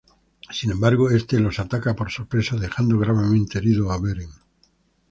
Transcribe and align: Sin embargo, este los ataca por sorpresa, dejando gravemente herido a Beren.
Sin 0.49 0.71
embargo, 0.71 1.11
este 1.11 1.39
los 1.39 1.59
ataca 1.59 1.95
por 1.95 2.09
sorpresa, 2.09 2.55
dejando 2.57 2.97
gravemente 2.97 3.59
herido 3.59 3.91
a 3.91 3.99
Beren. 4.01 4.31